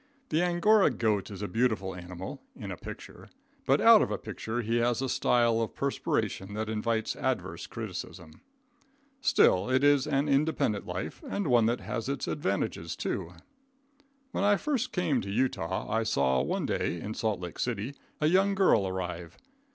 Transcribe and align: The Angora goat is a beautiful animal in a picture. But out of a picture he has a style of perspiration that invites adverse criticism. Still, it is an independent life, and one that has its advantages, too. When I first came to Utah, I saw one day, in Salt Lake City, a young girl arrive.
The 0.29 0.41
Angora 0.41 0.89
goat 0.89 1.29
is 1.29 1.43
a 1.43 1.47
beautiful 1.47 1.93
animal 1.93 2.41
in 2.55 2.71
a 2.71 2.75
picture. 2.75 3.29
But 3.67 3.79
out 3.79 4.01
of 4.01 4.09
a 4.09 4.17
picture 4.17 4.63
he 4.63 4.77
has 4.77 4.99
a 4.99 5.07
style 5.07 5.61
of 5.61 5.75
perspiration 5.75 6.55
that 6.55 6.69
invites 6.69 7.15
adverse 7.15 7.67
criticism. 7.67 8.41
Still, 9.21 9.69
it 9.69 9.83
is 9.83 10.07
an 10.07 10.27
independent 10.27 10.87
life, 10.87 11.21
and 11.29 11.45
one 11.45 11.67
that 11.67 11.81
has 11.81 12.09
its 12.09 12.27
advantages, 12.27 12.95
too. 12.95 13.33
When 14.31 14.43
I 14.43 14.55
first 14.57 14.91
came 14.91 15.21
to 15.21 15.29
Utah, 15.29 15.87
I 15.87 16.01
saw 16.01 16.41
one 16.41 16.65
day, 16.65 16.99
in 16.99 17.13
Salt 17.13 17.39
Lake 17.39 17.59
City, 17.59 17.93
a 18.19 18.25
young 18.25 18.55
girl 18.55 18.87
arrive. 18.87 19.37